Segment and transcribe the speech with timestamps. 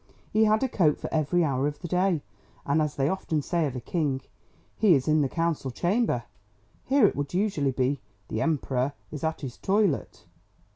[0.33, 2.23] He had a coat for every hour of the day;
[2.65, 4.21] and as they often say of a king,
[4.75, 6.23] "He is in the council chamber,"
[6.85, 10.25] here it would usually be, "The Emperor is at his toilet."